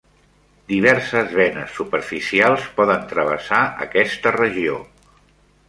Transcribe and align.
Diverses 0.71 1.35
venes 1.39 1.75
superficials 1.81 2.65
poden 2.79 3.05
travessar 3.13 3.63
aquesta 3.89 4.35
regió. 4.41 4.83